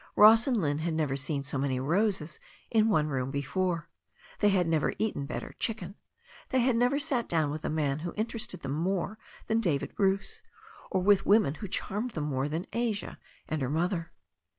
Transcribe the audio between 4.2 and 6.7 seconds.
they had never eaten better chicken, they